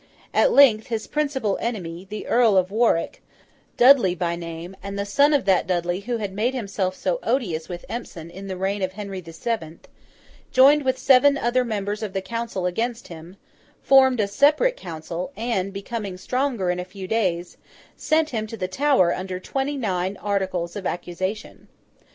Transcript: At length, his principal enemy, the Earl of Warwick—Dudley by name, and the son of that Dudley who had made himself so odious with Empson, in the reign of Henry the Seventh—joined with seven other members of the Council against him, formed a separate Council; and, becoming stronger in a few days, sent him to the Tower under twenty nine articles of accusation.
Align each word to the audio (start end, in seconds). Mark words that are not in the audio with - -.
At 0.33 0.51
length, 0.51 0.87
his 0.87 1.05
principal 1.05 1.59
enemy, 1.61 2.07
the 2.09 2.25
Earl 2.25 2.57
of 2.57 2.71
Warwick—Dudley 2.71 4.15
by 4.15 4.35
name, 4.35 4.75
and 4.81 4.97
the 4.97 5.05
son 5.05 5.31
of 5.31 5.45
that 5.45 5.67
Dudley 5.67 5.99
who 5.99 6.17
had 6.17 6.33
made 6.33 6.55
himself 6.55 6.95
so 6.95 7.19
odious 7.21 7.69
with 7.69 7.85
Empson, 7.87 8.31
in 8.31 8.47
the 8.47 8.57
reign 8.57 8.81
of 8.81 8.93
Henry 8.93 9.21
the 9.21 9.31
Seventh—joined 9.31 10.83
with 10.83 10.97
seven 10.97 11.37
other 11.37 11.63
members 11.63 12.01
of 12.01 12.13
the 12.13 12.21
Council 12.23 12.65
against 12.65 13.09
him, 13.09 13.37
formed 13.83 14.19
a 14.19 14.27
separate 14.27 14.75
Council; 14.75 15.31
and, 15.37 15.71
becoming 15.71 16.17
stronger 16.17 16.71
in 16.71 16.79
a 16.79 16.83
few 16.83 17.07
days, 17.07 17.57
sent 17.95 18.31
him 18.31 18.47
to 18.47 18.57
the 18.57 18.67
Tower 18.67 19.13
under 19.13 19.39
twenty 19.39 19.77
nine 19.77 20.17
articles 20.17 20.75
of 20.75 20.87
accusation. 20.87 21.67